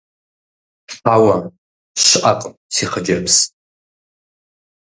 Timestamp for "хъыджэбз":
2.91-3.35